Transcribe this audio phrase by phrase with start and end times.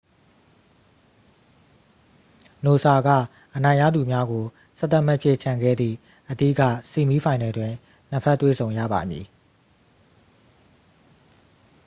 [2.65, 3.09] နိုဆာက
[3.55, 4.45] အနိုင်ရသူများကို
[4.79, 5.97] 11 မှတ်ဖြင့် ချန်ခဲ့သည့်
[6.31, 7.73] အဓိက ဆီးမီးဖိုင်နယ်တွင်
[8.09, 9.25] နှစ် ဖက် တွေ့ဆုံရပါမည်